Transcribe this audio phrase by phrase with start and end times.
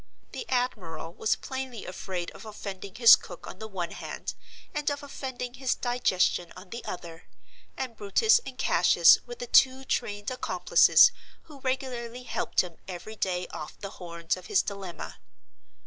[0.31, 4.33] The admiral was plainly afraid of offending his cook on the one hand,
[4.73, 10.31] and of offending his digestion on the other—and Brutus and Cassius were the two trained
[10.31, 11.11] accomplices
[11.43, 15.19] who regularly helped him every day off the horns of his dilemma.